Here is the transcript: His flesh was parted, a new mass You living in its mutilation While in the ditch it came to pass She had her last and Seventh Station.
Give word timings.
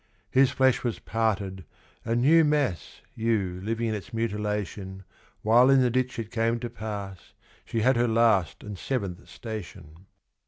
His 0.31 0.49
flesh 0.49 0.83
was 0.83 0.97
parted, 0.97 1.63
a 2.03 2.15
new 2.15 2.43
mass 2.43 3.01
You 3.13 3.59
living 3.61 3.85
in 3.87 3.93
its 3.93 4.11
mutilation 4.11 5.03
While 5.43 5.69
in 5.69 5.79
the 5.81 5.91
ditch 5.91 6.17
it 6.17 6.31
came 6.31 6.59
to 6.61 6.71
pass 6.71 7.33
She 7.65 7.81
had 7.81 7.97
her 7.97 8.07
last 8.07 8.63
and 8.63 8.79
Seventh 8.79 9.29
Station. 9.29 10.07